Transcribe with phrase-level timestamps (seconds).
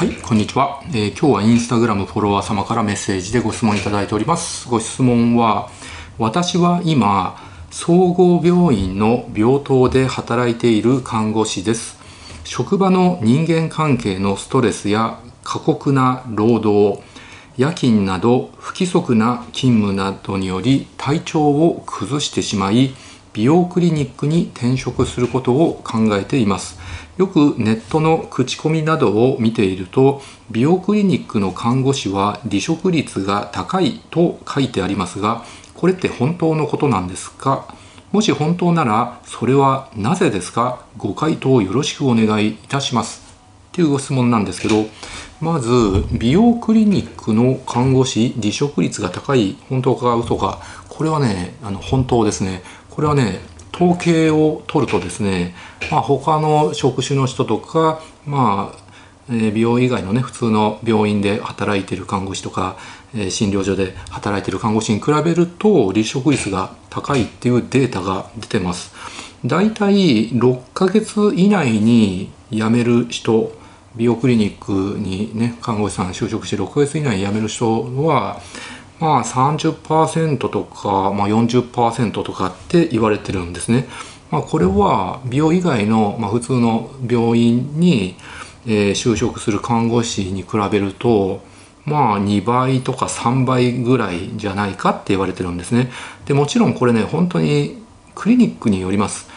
[0.00, 4.66] はい、こんにちは、えー、今日はインスタグラムフォロワー様からメッセージでご質問いただいております。
[4.66, 5.68] ご質問は、
[6.16, 7.36] 私は今、
[7.70, 11.98] 総合病院の病棟で働いている看護師です。
[12.44, 17.02] 職場の人間関係のストレスや過酷な労働、
[17.58, 22.94] 夜勤など不規則な勤務などにより体調を崩してしまい、
[23.32, 26.78] 美容クリニックに転職することを考えています
[27.20, 37.74] よくネットの口コミなどを見ていると美容クリニックの看護師は離職率が高いと書いてありますがこれって本当のことなんですか？
[38.10, 40.86] もし本当ならそれはなぜですか？
[40.96, 43.20] ご回答よろしくお願いいたします。
[43.68, 44.86] っていうご質問なんですけど
[45.42, 45.70] まず
[46.18, 50.58] 美容クリニックの看護師離職率が高い本当か嘘か？
[50.88, 52.62] これはねあの本当ですね。
[52.88, 53.40] これはね
[53.80, 55.54] 統計を取るとですね、
[55.90, 58.90] まあ、他の職種の人とか、まあ
[59.32, 62.76] え美容以外のね普通の病院で働いてる看護師とか、
[63.14, 68.92] え診療所で働いてる看護師に比べると離職率が高いっていうデータが出てます。
[69.46, 73.52] だいたい6ヶ月以内に辞める人
[73.96, 78.40] 美容クリニックにね看護師さん就職して6ヶ月以内に辞める人は
[79.00, 83.88] まあ30%とか、まあ、40%とかって言われてるんですね。
[84.30, 88.14] まあ、これは美容以外の、まあ、普通の病院に、
[88.66, 91.42] えー、就職する看護師に比べると
[91.84, 95.90] まあ2倍とか3倍ぐらいじゃないかって言われてるんですね。
[96.26, 97.82] でもちろんこれね本当に
[98.14, 99.28] クリニックによります。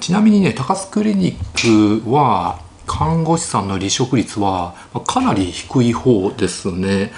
[0.00, 4.74] ちなみにね高須クリニックは看護師さんの離職率は
[5.06, 7.12] かなり低い方ですね。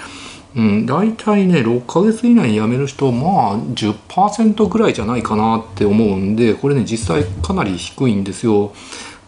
[0.57, 8.73] うん、大体ね6ヶ月以内に辞める人まあ10%ぐらいじゃないかなって思うんでこれね実際かなり低いんですよ、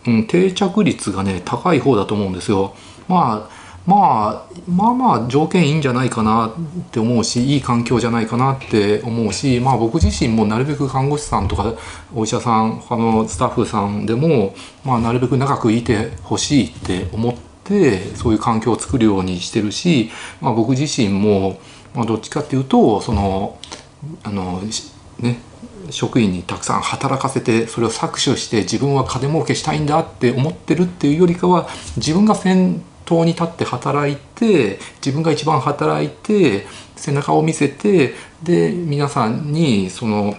[0.07, 2.73] うん、定着率がね高い方だと思うんですよ。
[3.07, 6.51] まあまあまあまあ条件いいんじゃないかなっ
[6.91, 11.73] て思うしいい環境じゃないかなって思うしまあ僕自身もなるべく看護師さんとか
[12.13, 14.53] お医者さん他のスタッフさんでも、
[14.85, 20.09] まあ、なるべく長くいてほしいって思っててそういう環境を作るようにしてるし、
[20.41, 21.59] まあ、僕自身も、
[21.95, 23.59] まあ、どっちかっていうとその
[24.23, 24.61] あの
[25.19, 25.39] ね
[25.91, 36.65] 職員にたくさん働かせてそれを搾取して自分は金儲けしたいんだって思ってるっていうよりかは自分が先頭に立って働いて自分が一番働いて
[36.95, 38.13] 背中を見せて
[38.43, 40.35] で皆さんにその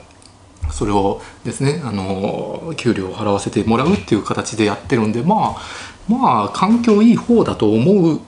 [0.70, 5.60] それをですねあの給料を払わせてもらうっていう形でやってるんでまあ
[6.10, 8.20] まあ環境いい方だと思う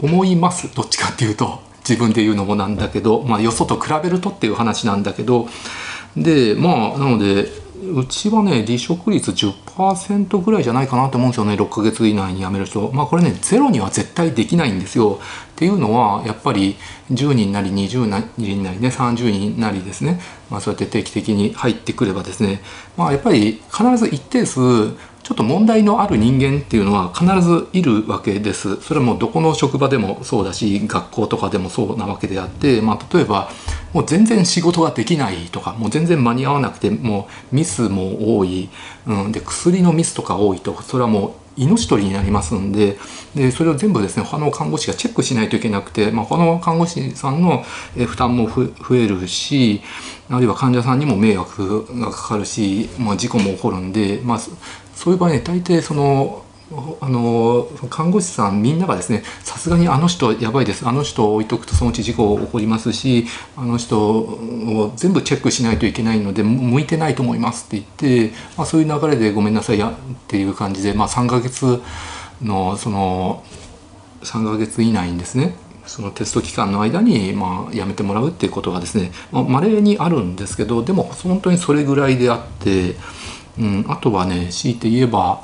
[0.00, 0.74] 思います。
[0.74, 1.62] どっちかっていうと。
[1.86, 5.48] 自分で言うのもなんだけど、まあ、よそと比べるとっていう話なんだけど。
[6.16, 7.48] でまあなので
[7.92, 11.54] うちはね離職率10%ぐらいじゃないかなと思うんですよね。
[11.54, 12.90] 6ヶ月以内に辞める人。
[12.92, 15.18] まあこれねゼロには絶対できないんですよ。
[15.52, 16.76] っていうのはやっぱり
[17.10, 18.06] 10人なり20
[18.38, 22.62] 人なりね30人なりですね、まあ、そうやって定期的に入ってくればですね。
[22.96, 24.60] まあやっぱり必ず一定数
[25.24, 28.76] ちょっと問題のある人間っていうのは必ずいるわけです。
[28.82, 33.50] それはもうどこの職場でもそうだし学校とかでもそうなわけであって、まあ、例えば
[33.94, 38.68] もう全然仕事ができないとかもう全然間に合わなくてもうミスも多い、
[39.06, 42.98] うん、で薬のミスとか多いとそれはもう命取りになりますんで
[43.34, 47.62] でそれを全部ですね他の看護師がチェックしないといけなくて、まあ、他の看護師さんの
[47.94, 49.80] 負担も増えるし
[50.30, 54.40] あるいは患者さんにも迷惑がかかるし、まあ、事故も起こるんで、まあ、
[54.94, 56.44] そういう場合ね大抵その
[57.00, 60.88] あの看護師さんみんながですねさすがにあの人やばいです。
[60.88, 69.92] あの人を置いとくとそのうち事故起こりますしあの人を全部チェックしないといけないので向いてないと思いますって言って、まあ、そういう流れでごめんなさいやっ
[70.26, 71.82] ていう感じで、まあ、3ヶ月
[72.42, 73.44] のその
[74.22, 75.54] 3ヶ月以内にですね
[75.86, 82.94] そのテスト期間の間に、まあ、やめてもらうっていうことがですねまれ、にあるんですけどでも本当にそれぐらいであって、
[83.58, 85.42] うん、あとはね強いて言えば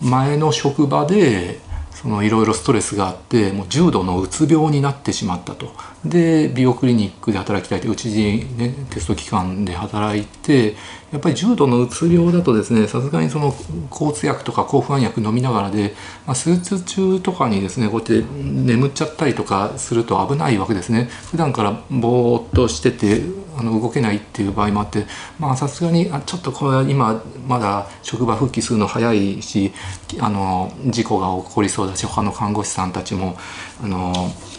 [0.00, 1.60] 前の職場で
[2.00, 5.72] そのいろいろストレスがあってもう重度のうつ病になってしまったと。
[6.04, 10.76] で美容クリニックで働きたいとうちに、ね、テスト機関で働いて
[11.10, 13.52] やっぱり重度のうつ病だとですねさすがにその
[13.90, 21.08] 抗うつ薬とか抗不安薬飲みながらで、まあ、手術中とかにですねこうやって眠っちゃったりとかすると危ないわけですね。
[21.30, 23.22] 普段からぼーっとしてて
[23.58, 25.06] あの動けないっていう場合もあって
[25.40, 29.72] まあさすがにあちょっとこれは今まだ職場復帰するの早いし
[30.20, 33.36] あの事故が起こりそうだし他の看護師さんたちも
[33.82, 34.12] あの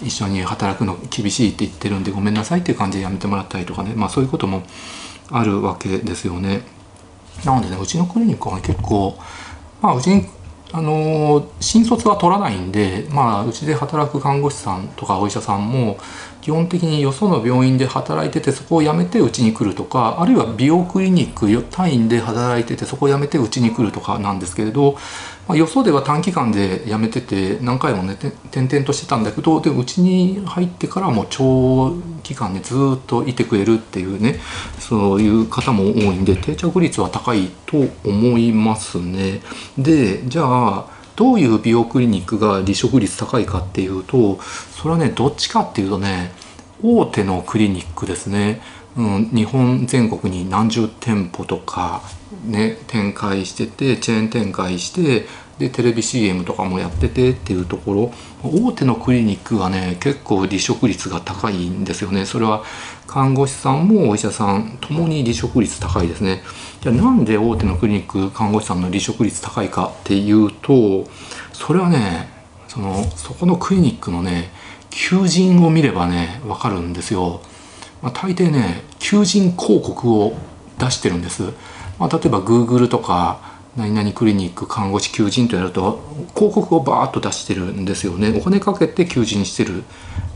[0.03, 4.63] 一緒に働くの厳しいって言ってるんでごめんなさいっていう感じでやめてもらったりとかねまあそういうことも
[5.31, 6.63] あるわけですよね。
[7.45, 9.17] なのでねうちのクリニックは結構
[9.81, 10.25] まあうちに
[10.71, 15.97] あの新卒は取らないんで、まあ、うちで働く看護師さんとかお医者さんも
[16.41, 24.95] 基本的によその病院で働いててそこを辞めてうちに来るとかあるいは美容クリニック単位で働いててそこを辞めてうちに来るとかなんですけれど、
[25.49, 28.13] まあ、よそでは短期間で辞めてて何回もね
[28.51, 34.39] 転々としてたんだけどでうちに入ってからも長期間ねずっといてくれるっていうね
[34.77, 39.41] そういう方も多いんで定着率は高いと思いますね。
[39.75, 40.85] でじゃあ
[41.15, 46.31] どういう美容クリニックが離職率高いかっていうとそれはねどっちかっていうとね
[46.83, 48.61] 大手のクリニックですね。
[48.95, 52.03] うん、日本全国に何十店舗とか
[52.45, 55.25] ね展開しててチェーン展開して
[55.57, 58.13] でテレビ CM とかもやっててっていうところ。
[58.41, 62.25] 大手のクリニックはね結構離職率が高いんですよね。
[62.25, 62.63] それは
[63.07, 66.41] 看護師さんもお医者さんともに離職率高いですね。
[66.81, 71.09] じゃあなんで大手のクリニック看護師さんの離職率高いかっていうと
[71.51, 72.29] それはね
[72.69, 74.51] そのそこのクリニックのね
[74.89, 77.41] 求人を見ればね分かるんですよ、
[78.01, 80.33] まあ、大抵ね求人広告を
[80.77, 81.51] 出してるんです、
[81.99, 86.01] まあ、例えば Google とか何々クリニック看護師求人とやると
[86.35, 88.33] 広告をバーッと出してるんですよね。
[88.37, 89.83] お金かけて求人してる。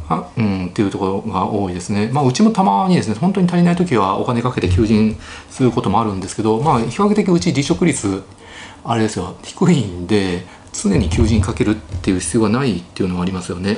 [0.09, 2.09] あ、うん、っていうところが多いですね。
[2.11, 5.17] まあうちもたまにですね本当に足りない時はお金かけて求人
[5.49, 8.23] することもあるんですけどまあ比較的うち離職率
[8.83, 9.35] あれですよ。
[9.43, 13.77] 低いんで常に求人かけるっていう必要がないっていうのはありますよね。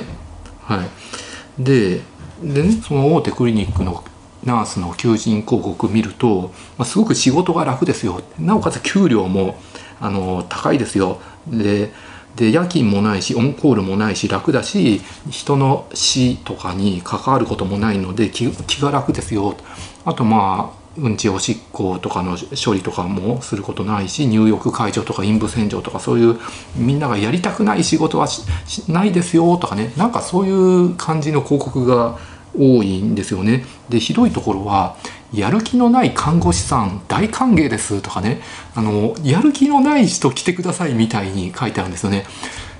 [0.62, 1.62] はい。
[1.62, 2.00] で
[2.42, 4.04] でねその大手クリニックの
[4.46, 8.22] ナースの求人広告見ると、まあ、すごく仕事が楽ですよ。
[8.38, 9.58] なおかつ給料も
[10.00, 11.20] あの高いですよ。
[11.46, 11.92] で
[12.36, 15.00] で夜勤もないしオンコールもないし楽だし
[15.30, 18.50] 人の死とかに関わることもないので気
[18.80, 19.56] が楽ですよ。
[20.04, 26.38] あとまあうんちおしっことかの処理とかもすることないし入浴介助とか陰部洗浄とかそういう
[26.74, 28.44] みんながやりたくない仕事はし
[28.88, 29.92] ないですよとかね。
[29.96, 32.18] なんかそういう感じの広告が
[32.58, 33.64] 多いんですよね。
[33.88, 34.96] でひどいところは
[35.32, 38.40] やる気のない看護師さん大歓迎ですとかね
[38.74, 42.26] あのやる気のない人来てくださいみたいに書いてあるんですよね。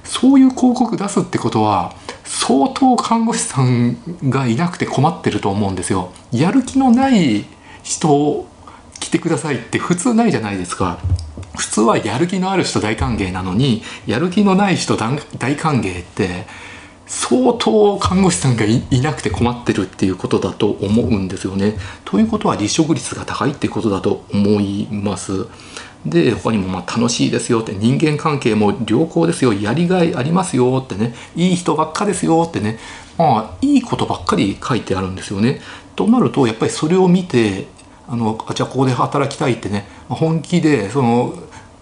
[0.04, 1.92] そういう広告出すってことは
[2.24, 3.96] 相当看護師さん
[4.28, 6.12] がいなくて困ってると思うんですよ。
[6.32, 7.44] やる気のない
[7.82, 8.46] 人
[9.00, 10.98] 来てくださいって普通ないじゃないですか。
[11.56, 16.46] 普通はやる気のある人大歓迎なのにやる気のない人大歓迎って
[17.06, 21.76] 相当看護師さんがいなくて困ってるっていうことだと思うんですよね。
[22.04, 25.46] ということは離職率が高いってことだと思います。
[26.04, 32.78] で他にもまあ楽しいですよって人間関係も良好ですよやりがいありますよってねいい人ばっかですよってね
[33.18, 35.60] まあいいことばっかり書いてあるんですよね。
[35.96, 37.66] となるとやっぱりそれを見て
[38.08, 41.34] あのじゃあここで働きたいってね本気でその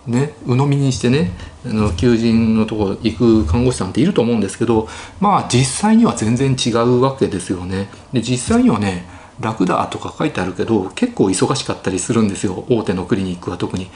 [0.06, 1.33] ね鵜呑みにしてね
[1.67, 4.89] あの求人のとこ行く看護師さんっていると思うんですけど
[5.21, 7.89] まあ実際には全然違うわけですよね。
[8.12, 9.06] で実際にはね
[9.41, 13.91] 楽だとか書いてあるけど結構忙しかったりするんですよ大手のクリニックは特に。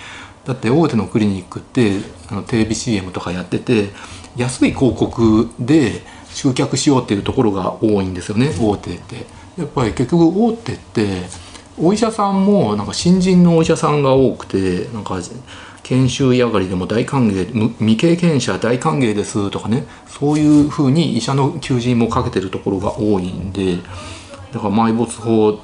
[0.45, 2.01] だって大手のクリニックって
[2.31, 3.91] あのテレビ CM とかやってて
[4.35, 9.27] 安い広告で集客しようっていうところが多いんですよね大手って。
[9.59, 11.23] やっぱり結局大手って
[11.77, 15.21] お医者さんもなんか新人のお医者さんが多くてなんか
[15.89, 23.77] 研修医上がりでも大歓迎未経験者大歓迎ですとかねそういうふうに医者の求人もかけてるところが多いんで
[24.53, 25.63] だから埋没法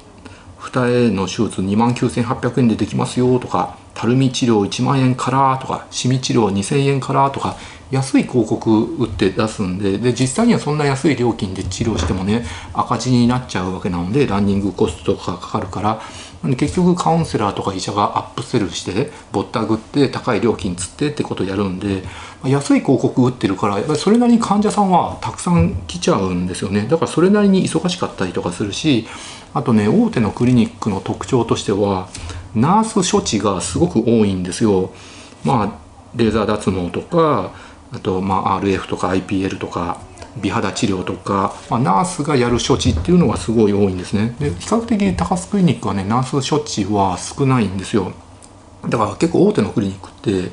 [0.57, 7.57] 二重の手術2万9800円でできますよとかたるみ治療1万円からとかシミ治療2000円からとか
[7.90, 16.00] 安い広告打って出すんでで実際にはそんな安い料金で治療してもね赤字になっちゃうわけなのでランニングコストとかかかるから
[16.57, 22.03] 結局カウンセラーとか医者がアップセルしてぼったくって高い料金つってってことをやるんで
[22.45, 26.83] 安い広告打ってるからやっぱりそれなりに患者さんはたくさん来ちゃうんですよね。
[26.83, 29.07] だからそれなりに忙しかったりとかするし
[29.55, 32.09] あとね大手のクリニックの特徴としては
[32.55, 34.91] ナース処置がすごく多いんですよ。
[35.45, 35.79] まあ
[36.15, 37.53] レーザー脱毛とか
[37.93, 39.99] あとまあ RF とか IPL とか。
[40.37, 44.35] 美肌治療とか、まあ、ナースがやる処置っていうのがすごい多いんですね。
[44.38, 48.12] で比較的高須クリニックはねナース処置は少ないんですよ。
[48.88, 50.50] だから結構大手のクリニックって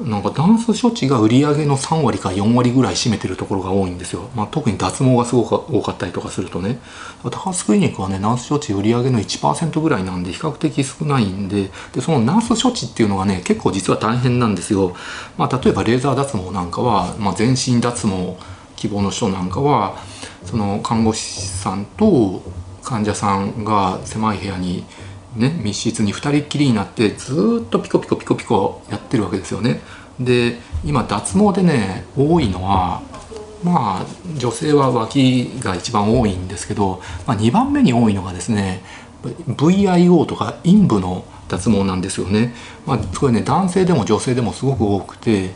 [0.00, 6.78] なんかダンス処置が売り上げの3割か4割ぐらい占めてるところが多いんですよ、まあ、特に脱毛がすごく多かったりとかするとね。
[7.22, 14.96] 高須クリニックはねナース処置売り上げの1%ぐらいなんで比較的少ないんででそのナース処置っていうのがね結構実は大変なんですよ、
[15.36, 18.36] まあ、例えばレーザー脱毛なんかは、まあ、全身脱毛
[18.82, 19.96] 希望の人なんかは
[20.44, 22.42] その看護師さんと
[22.82, 24.84] 患者さんが狭い部屋に
[25.36, 29.80] ね、密室に2人っきりになってずっとピコピコピコピコやってるわけですよね。
[30.20, 33.00] で今脱毛でね多いのは
[33.64, 38.82] まあ女性は脇が一番多いんですけど、まあ、2番目に多いのがですね
[39.46, 42.52] VIO とか陰部の脱毛なんですよね。
[42.84, 45.52] まあ、これね男性でも女性でもすごく多くて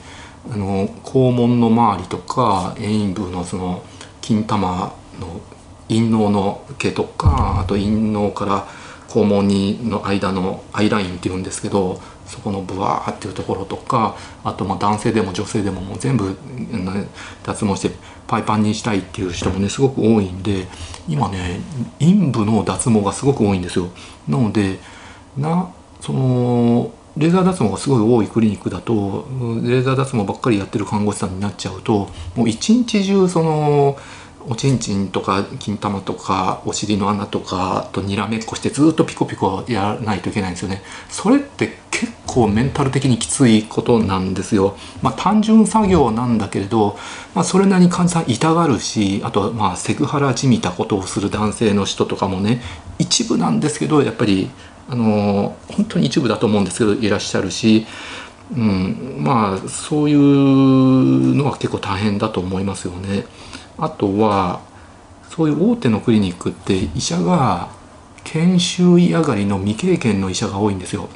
[0.52, 3.82] あの肛門の周りとか陰部のその
[4.20, 5.40] 金玉の
[5.88, 8.66] 陰嚢の毛とかあと陰嚢から
[9.08, 16.36] 肛門にの間のアイラインっていうんですけどそこのブワーっていうところとかあとまあ男性でも女性でももう全部
[17.44, 17.94] 脱毛して
[18.26, 20.66] パイパンにしたいっていう人もねすごく多いんで
[21.08, 21.60] 今ね
[22.00, 23.88] 陰部の脱毛がすごく多いんですよ。
[24.28, 24.80] なので
[25.36, 29.26] なそのレーザー脱毛がすごい多いクリニックだと
[29.62, 33.96] レーザー脱毛ばっかりやってる看護師さんになっちゃうともう一日中その
[34.48, 40.82] おちんちんとか金玉とかお尻の穴とかとにらめっこしてずっとピコピコやらないといけないんですよね。
[41.08, 44.76] それって結構メンタル的にきついことなんですよ。
[45.02, 46.96] まあ単純作業なんだけれど、
[47.34, 52.60] まあ、それなりに患者さん痛がるしあとはまあセクハラじみたことをする男性の人とかもね
[52.98, 54.50] 一部なんですけどやっぱり
[54.88, 57.86] あの本当に一部だと思うんですけどいらっしゃるし
[58.54, 63.24] うん、まあそういうのは結構大変だと思いますよね。
[63.76, 64.60] あとは
[65.28, 67.68] そういう大手のクリニックって医者が
[68.24, 71.08] 研修医上がりの未経験の医者が多いんですよ。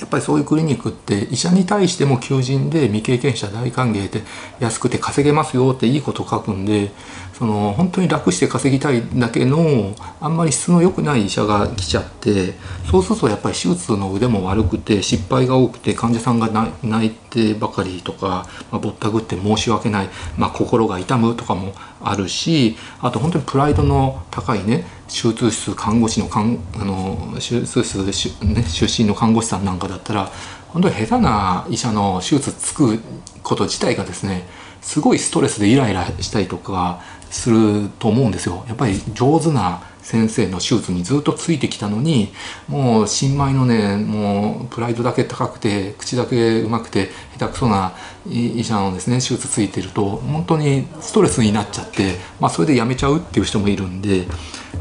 [0.00, 4.22] やっぱりそういうクリニックって医者に対しても求人で未経験者大歓迎で
[4.58, 6.90] 安くて稼げますよっていいこと書くんで
[7.34, 12.54] その本当に楽して稼ぎたいだけのあんまり質の良くない医者が来ちゃって
[12.90, 16.48] そうするとやっぱり手術の腕も悪くて失敗が多くて患者さんが
[16.82, 30.30] 泣いてばかりとか、まあ、ぼったくって申し訳ない、まあ、心が痛むとかもあるしあと本当にプライドの高いね手術室看護師のかんあの手術室し、ね、出身の看護師さんなんかだったら
[30.68, 32.98] 本当に下手な医者の手術つく
[33.42, 34.48] こと自体がですね
[34.80, 38.64] すごいストレスでイライラしたりとかすると思うんですよ。
[38.68, 42.32] やっぱり上手な先生の手術にずっとついてきたのに
[42.68, 47.08] もう新米のねもうプライドだけ高くて口だけうまくて
[47.38, 47.94] 下手くそな
[48.28, 54.26] 医者のですね手術ついてると本当にストレスになっちゃって、まあ、それでやめちゃうっていう人もいるんで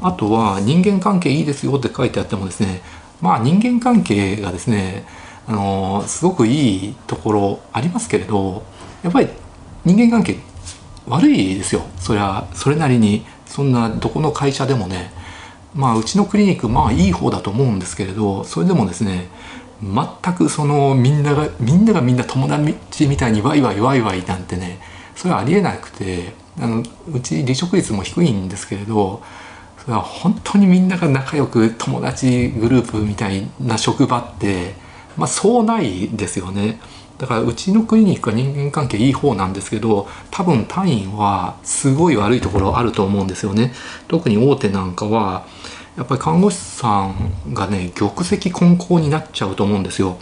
[0.02, 2.82] あとは人間関係いいですよって書いてあってもですね
[3.22, 5.06] まあ人間関係がですね
[5.48, 8.64] あのすごくいいところありますけれど
[9.04, 9.30] やっぱり
[9.86, 10.38] 人間関係
[11.06, 11.82] 悪いですよ。
[12.00, 15.12] それはそれなりにそんなどこの会社でもね
[15.76, 19.28] まあうちのクリニックまあいい方だと思うんですけれどそれでもですね
[19.82, 24.80] 全くそのみんながみんながみんな友達みたいにワイワイワイワイなんてね
[25.16, 29.22] それはありえなくてあのうち離職率も低いんですけれど
[29.88, 34.76] 本当にみんなが仲良く友達グループみたいな職場って
[35.18, 36.80] まあそうないですよね。
[37.18, 43.72] だからうちのクリニックは人間関係いい方なんですけど多分単位はすごい悪いところあると思うんですよね
[44.08, 45.46] 特に大手なんかは
[45.96, 50.18] やっぱり看護師さんがね玉石混交になっちゃうと思うんですよ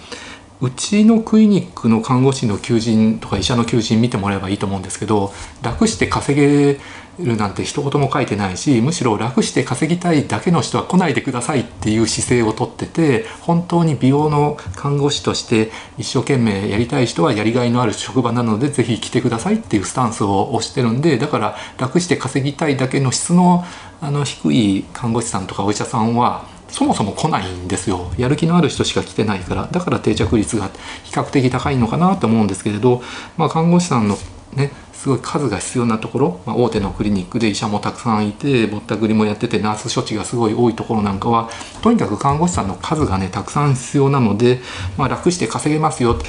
[0.60, 6.80] うちのクリニックの看護師の求人とか医者の求人見てもらえばいいと思うんですけど楽して稼げ
[7.20, 23.64] るなんて一言も書いてないしむしろ楽して稼ぎたいだけの人は来ないでくださいっていう姿勢をとってて本当に美容の看護師として一生懸命やりたい人はやりがいのある職場なので是非来てくださいっていうスタンスを押してるんでだから楽して稼ぎたいだけの質の
[24.04, 28.12] あの低い看護師さんとかお医者さんはそもそも来ないんですよ。
[28.18, 29.68] やる気のある人しか来てないから。
[29.70, 30.70] だから定着率が
[31.04, 33.04] 比較的高いのかなと思うんですけれど、
[33.38, 34.18] まあ、看護師さんの
[34.54, 41.50] ねすごい数が必要なところ、まあ、大手のクリニックで医者もたくさんいてぼったくりもやっててナース処置がすごい多いところなんかは
[41.82, 44.60] とにかく看護師さんの数がねたくさん必要なので、
[45.00, 46.20] まあ、楽して稼げますよ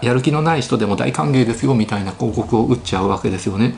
[0.00, 3.74] やる気のない人でも大歓迎ですよみたいな広告を打っちゃうわけですよね。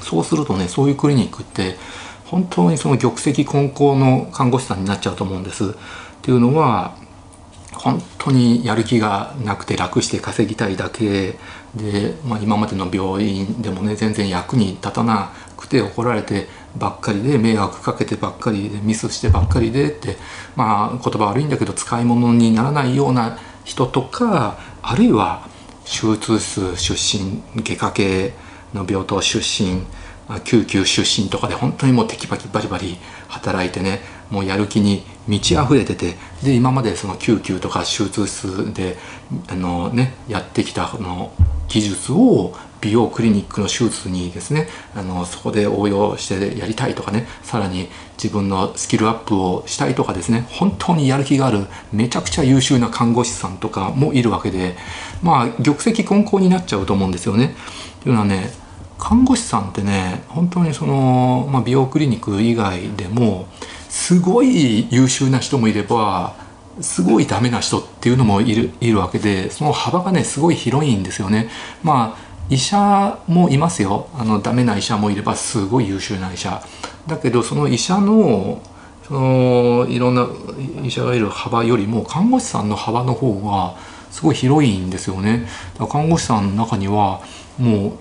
[0.00, 1.76] そうするとねそういうクリニックって
[2.24, 5.72] 本当にその玉石混交の看護師さんになっちゃうと思うんです。
[5.72, 5.74] っ
[6.22, 6.96] ていうのは
[7.74, 11.38] 本当にやる気がなくて楽して稼ぎたいだけ
[11.78, 20.16] で、まあ、今までの病院でもね全然役に立たなくて怒られてばっかりで迷惑かけてばっかりでミスしてばっかりでって
[20.56, 25.48] まあ言葉悪いんだけど使い物にならないような人とかあるいは
[25.84, 28.32] 手術室出身外科系
[28.74, 29.86] の病棟出身
[30.44, 38.96] 救急出身とかで本当にもうテキパキバリバリ働いてねもうやる気に満ち溢れててで今までその救急とか手術室で
[39.48, 41.32] あの、ね、やってきたの
[41.68, 47.88] 技術を美容クリニックの手術にですねあのそこで応用してやりたいとかねさらに
[48.22, 54.76] 自分のスキルアップをしたいとかですね本当にやる気があるめちゃくちゃ優秀な看護師さんとかもいるわけで
[55.22, 57.54] まあ玉石混交になっちゃうと思うんですよね。
[58.02, 58.50] というのはね
[58.98, 63.46] 看護師さんってね本当にその、まあ、美容クリニック以外でも
[63.88, 66.34] すごい優秀な人もいれば
[66.80, 71.48] すごいダメな人っていうのもいるいるわけでその幅がねすごい広いんですよね。
[71.82, 76.62] まあ医者もいますよあのダメな医者もいればすごい優秀な医者
[77.06, 78.62] だけどその医者の
[79.06, 80.26] そのいろんな
[80.82, 83.74] 医者がいる幅よりも看護師さんの幅の方が
[84.10, 85.46] すごい広いんですよね。
[85.74, 87.20] だから看護師さんの中には
[87.58, 87.92] もう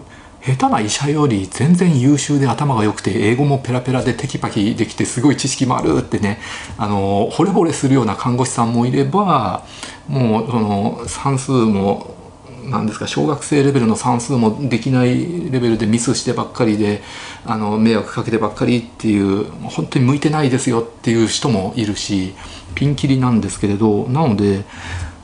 [0.47, 6.39] 下手な医者より全然優秀で頭が良くて英語もペラペラでテキパキできてすごい知識もあるってね
[6.77, 9.65] あの惚れ惚れするような看護師さんもいれば
[10.07, 12.15] もうその算数も
[12.63, 17.01] 何ですか小学生レベルの算数もできないレベルでミスしてばっかりで
[17.45, 22.35] あの迷惑かけてばっかりっていう本当に向いてないですよっていう人もいるし
[22.73, 24.63] ピンキリなんですけれどなので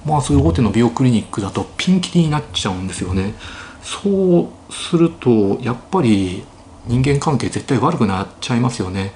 [0.05, 3.35] まあそういう大手の美容クリニックだとピンキリになっちゃうんですよね。
[3.83, 6.43] そうするとやっぱり
[6.87, 9.13] 人間関係絶対悪くなっちゃいますよね。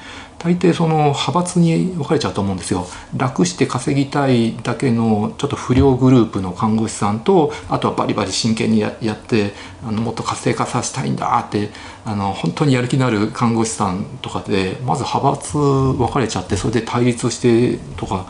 [0.47, 2.87] 大抵その派閥に分かれちゃうと思うんですよ
[3.17, 9.51] 楽して稼ぎたいだけのちょっと不良グループの看護師さんとあとはバリバリ真剣にやって
[9.85, 11.69] あのもっと活性化させたいんだって
[12.05, 18.25] あの本当にやる気のある看護師さんとかでまず派閥分かれちゃってそれで対立してとか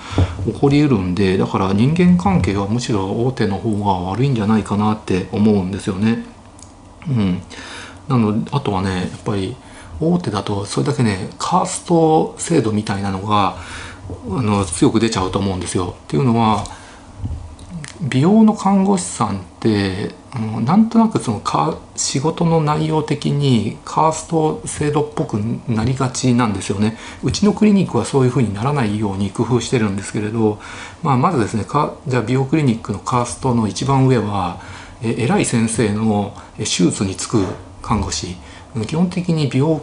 [0.48, 6.26] 起こりうるんでだから人間関係はむしろ大手の方が悪いんじゃないかなって思うんですよね。
[7.08, 7.42] うん、
[8.08, 9.56] なのあとはねやっぱり
[10.00, 13.58] 大手だとそれだけねカースト制度みたいなのが
[14.30, 15.96] あの強く出ちゃうと思うんですよ。
[16.04, 16.64] っていうのは
[18.02, 20.12] 美容の看護師さんって
[20.64, 25.34] なんとなくそのか仕事の内容的にカースト制度っぽく
[25.68, 26.98] なりがちなんですよね。
[27.24, 30.60] うちのクリニックはそういうふうにならないように工夫してるんですけれど、
[31.02, 34.62] まあ、まずですねかじゃあ美容クリニックのカーストの一番上は
[35.02, 37.46] え偉い先生の手術に就く
[37.82, 38.36] 看護師
[38.86, 39.82] 基本的に美容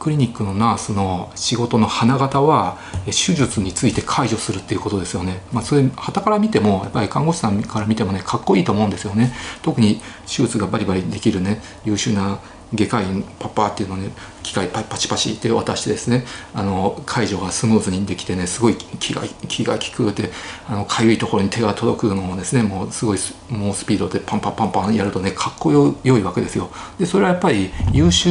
[0.00, 5.42] クリニックのナースの仕事の花形は手術について解除するっていうことですよね。
[5.52, 9.32] まあ、それ旗から見てもやっぱり看護師さんから見てもねかっこいいと思うんですよね。
[9.62, 12.40] 特に手術がバリバリできるね優秀な
[12.74, 13.04] 外科医
[13.38, 14.10] パッパーっていうのに
[14.42, 20.30] 機械パチパチって渡してですねあの解除がスムーズにできてねすごい気が気が利くって
[20.68, 26.70] あの痒いところに手が届くのもですねもうすごい猛スピードでパンパンパンパンやるとねかっこよよいわけですよ。
[26.98, 28.30] でそれはやっぱり優秀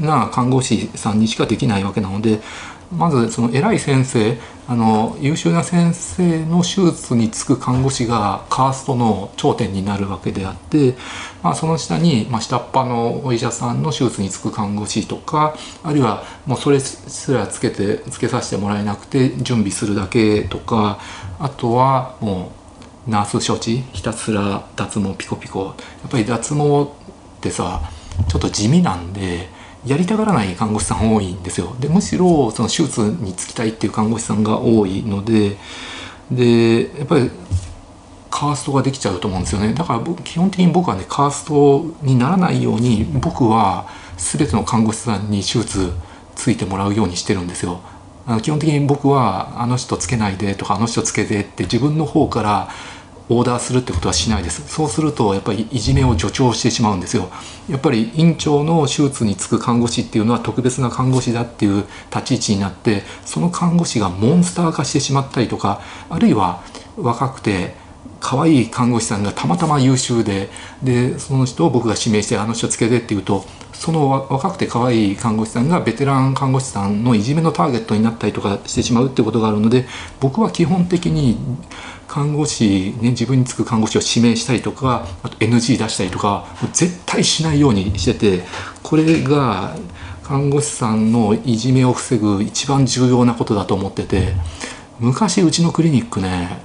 [0.00, 2.40] な看護師さんにしかできないわけなので
[2.92, 10.94] まずその偉い先生あの優秀な先生の手術に就く看護師がカーストの頂点になるわけであって、
[11.42, 20.98] まあ、その下に、まあ、下っ端のお医者さんの手術に就く看護師とかあるいはもうそれすらつけてつけさせてもらえなくて準備するだけとか
[21.38, 22.52] あとはも
[23.06, 25.72] うナース処置ひたすら脱毛ピコピコや
[26.08, 26.86] っぱり脱毛っ
[27.40, 27.82] てさ
[28.28, 29.59] ちょっと地味なんで。
[29.86, 31.74] やりたがらない看護師さん多いんですよ。
[31.80, 35.56] でむしろその手術に就きたいっていう看護師さんが多いので
[36.30, 37.30] でやっぱり
[38.30, 39.74] カーストができちゃうと思うんですよね。
[39.74, 45.92] だから基本的に僕はねカーストにならないように僕は全ての看護師さんに手術
[46.36, 47.80] ついてもらうようにしてるんですよ。
[48.42, 52.68] 基本的に僕はあの人つけないでとかあの人つけてって自分の方から
[53.30, 54.66] オーダーするってことはしないです。
[54.68, 57.30] そうするとやっぱりいじめを助長してしまうんですよ。
[57.68, 66.62] やっぱり院長の手術に就く看護師っていうのは特別な看護師だっていう立ち位置になってその看護師がモンスター化してしまったりとかあるいは
[66.96, 67.74] 若くて
[68.18, 70.50] 可愛い看護師さんがたまたま優秀で
[70.82, 73.44] でその人を僕が指名してあの人つけてって言うと
[73.80, 79.86] その若くて可愛い看護師さんがベテラン看護師さんのいじめのターゲットになったりとかしてしまうってことがあるので
[80.20, 81.38] 僕は基本的に
[82.06, 88.44] 看護師、ね、自分につく看護師を指名したりとかあと NG 出したりとか絶対しないようにしてて
[88.82, 89.74] これが
[90.24, 94.34] 看護師さんのいじめを防ぐ一番重要なことだと思ってて
[94.98, 96.58] 昔うちのクリニックね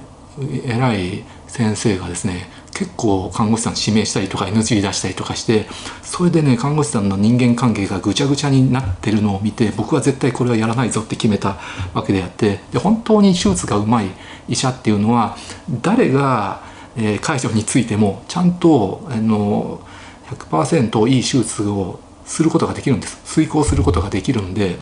[0.66, 5.66] 偉い先生がですね結構看護師さん指名したりとか NG 出したりとかして
[6.02, 11.56] それでね看護師さんの人間関係がぐちゃぐちゃになってるのを見て僕は絶対これはやらないぞって決めた
[11.94, 14.10] わけであってで本当に手術がうまい
[14.46, 15.38] 医者っていうのは
[15.80, 16.60] 誰が、
[16.98, 19.80] えー、介助についてもちゃんとあの
[20.26, 23.20] 100%いい手術をすることができるんです。
[23.24, 24.76] 遂行することができるんで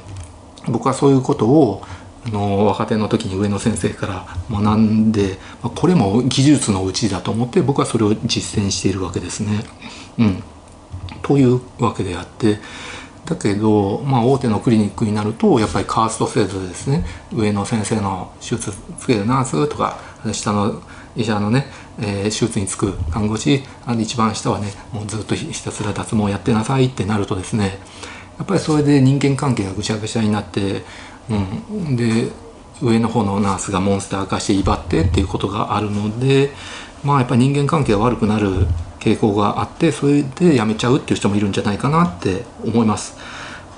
[0.67, 1.83] 僕はそういうことを
[2.27, 9.65] あの若手の時に上野先生から学んでこれも技術のうちだと思って僕はそれを実践しているわけですね。
[10.19, 10.43] うん
[11.23, 12.59] というわけであって
[13.25, 19.99] だけど、まあ、大手のクリニックになるとやっぱりカースト制度でですね上の先生の手術つけるナースとか
[20.33, 20.83] 下の
[21.17, 21.67] 医者のね、
[21.99, 27.79] えー、手術につく看護師あの一番下はねもうずっとひたすら脱毛やってなさいってなるとですね
[28.39, 30.83] やっぱりそれで人間関係がぐちゃぐちゃになって、
[31.31, 32.31] うん、で
[32.83, 36.51] 上の方のナースがモンスター化して威張ってっていうことがあるので
[37.05, 38.67] まあやっぱり人間関係が悪くなる
[38.99, 43.17] 傾向があってそれで辞めちゃうっていう人もいるんじゃないかなって思います。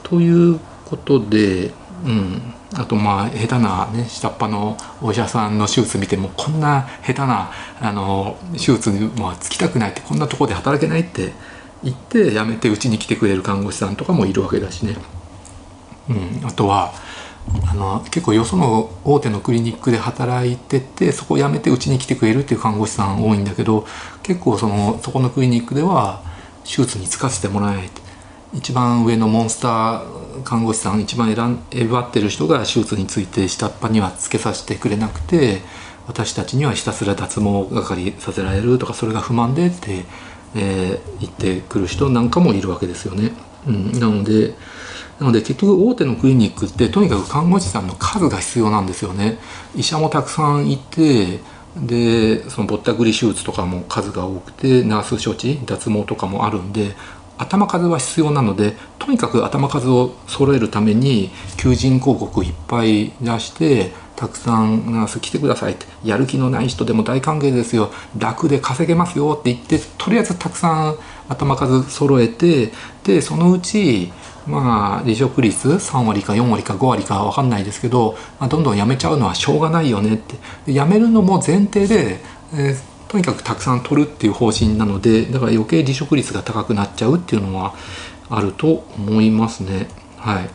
[0.05, 1.73] ということで、
[2.05, 11.33] うん、あとまあ下手な、ね、下っ端のお医者さんの手術見てもこんな下手なあの手術に、まあ、つきたくないってこんなとこで働けないって
[11.85, 14.97] 言って辞めてうちに来てくれる看護師さんとかもいるわけだしね。
[16.09, 16.93] うん、あとは
[17.69, 23.87] あの結構よその大手のクリニックで働いててそこを辞めてうちに来てくれるっていう看護師さん多いんだけど
[24.23, 26.23] 結構そのそこのクリニックでは
[26.65, 27.91] 手術に就かせてもらえない
[28.53, 35.63] 一番上のモンスター看護師さん一番選んばってる人が手術について下っ端にはつけさせてくれなくて
[36.07, 40.05] 私たちにはひたすら脱毛係させられるとかそれが不満でって、
[40.57, 43.33] えー、言ってくる人なんかもいるわけですよね。
[43.67, 44.55] うん、なので
[45.21, 49.39] なので結局大手のクリニックってとにかく看護師さんの数が必要なんですよね。
[49.75, 51.41] 医者もたくさんいて
[51.77, 56.95] でそのぼったくり手術とかも数が多くてナース処置脱毛とかもあるんで
[57.39, 65.87] 頭数は必要なのでとにかく頭数を揃えるために求人広告いっぱい出してたくさん来てくださいって。
[66.05, 67.93] やる気のない人でも大歓迎ですよ。
[68.19, 70.97] 楽で稼げますよって言ってとりあえずたくさん
[71.29, 72.73] 頭数揃えて
[73.05, 74.13] でそのうち
[74.47, 80.73] まあ離職率3割か4割か5割か分かんないですけど、まあ、どんどん辞めちゃうのはしょうがないよねって。
[80.73, 82.21] 辞めるのも前提で、
[82.55, 82.77] えー、
[83.09, 87.75] とにかくたくさん取るっていう方針なのでだから余計離職率が高くなっちゃうっていうのは
[88.29, 89.89] あると思いますね。
[90.17, 90.51] はい、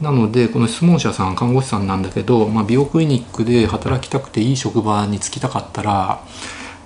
[0.00, 6.22] なのでこの質問者さん看護師さんなんだけど、まあ、美容クリニックで働きたくていい職場に就きたかったら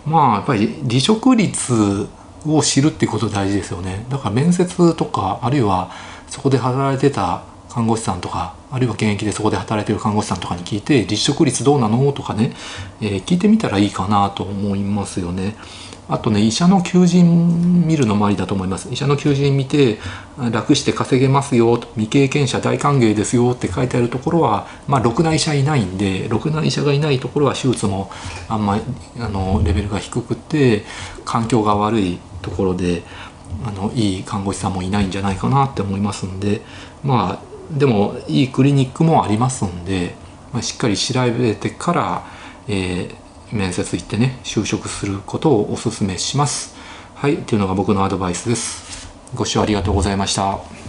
[0.06, 2.08] まあやっぱり離職率
[2.46, 4.06] を知るっていうこと大事ですよね。
[4.08, 5.90] だから面接とかあるいは
[6.26, 12.12] そこで働いてた看護師さんとかあるいは現役でそこで働いてる看護師さんとかに聞いて離職率どうなの？
[12.12, 12.52] とかね、
[13.00, 15.54] えー、聞いてみたらいいかなと思いますよね。
[16.12, 18.88] あとね医者の求人見るのもありだと思います。
[18.92, 19.98] 医者の求人見て
[20.50, 28.10] 楽して稼げますよ未経験者大歓迎ですよって書いてあるところはまあろくな医者いないんでろくな医者がいないところは手術も
[28.48, 28.82] あんまり
[29.20, 30.84] あのレベルが低くて
[31.24, 33.02] 環境が悪いところで
[33.64, 36.60] あのいい看護師さんもいないんじゃないかなって思いますんで
[37.02, 40.14] まあでもいいクリニックもありますんで、
[40.52, 42.26] まあ、しっかり調べてから、
[42.68, 43.14] えー、
[43.52, 46.74] 面接行ってね就職することをお勧めします。
[47.14, 49.08] はい、というのが僕のアドバイスです。
[49.34, 50.81] ご視聴ありがとうございました。